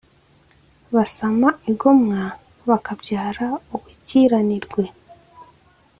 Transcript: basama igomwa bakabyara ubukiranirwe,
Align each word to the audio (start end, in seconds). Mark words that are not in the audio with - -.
basama 0.95 1.47
igomwa 1.71 2.21
bakabyara 2.69 3.47
ubukiranirwe, 3.75 4.83